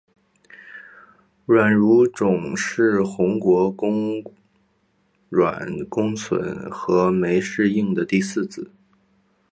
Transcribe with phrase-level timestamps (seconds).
[1.45, 4.23] 阮如琢是宏国公
[5.29, 5.53] 阮
[5.89, 8.71] 公笋和枚氏映的第四子。